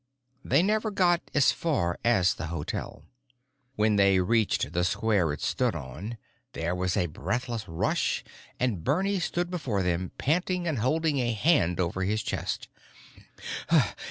[0.43, 3.05] They never got as far as the hotel.
[3.75, 6.17] When they reached the square it stood on,
[6.53, 8.23] there was a breathless rush
[8.59, 12.67] and Bernie stood before them, panting and holding a hand over his chest.